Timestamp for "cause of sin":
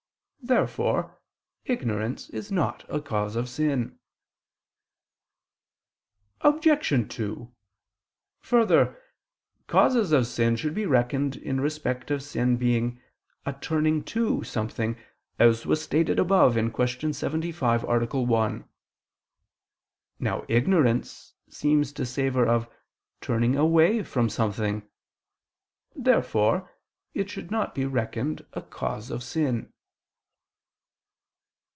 2.99-3.99, 28.63-29.71